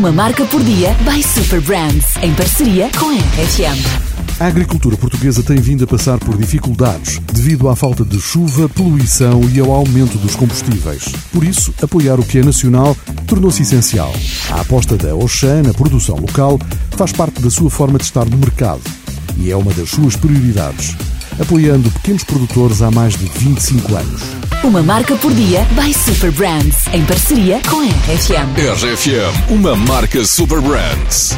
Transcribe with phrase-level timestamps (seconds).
[0.00, 4.40] Uma marca por dia by Super Brands, em parceria com a RFM.
[4.40, 9.42] A agricultura portuguesa tem vindo a passar por dificuldades devido à falta de chuva, poluição
[9.52, 11.04] e ao aumento dos combustíveis.
[11.30, 14.10] Por isso, apoiar o que é nacional tornou-se essencial.
[14.50, 16.58] A aposta da Oxã na produção local
[16.92, 18.80] faz parte da sua forma de estar no mercado
[19.36, 20.96] e é uma das suas prioridades,
[21.40, 24.22] apoiando pequenos produtores há mais de 25 anos.
[24.62, 28.56] Uma marca por dia by Super Brands, em parceria com a RFM.
[28.56, 31.36] RFM, uma marca Super Brands.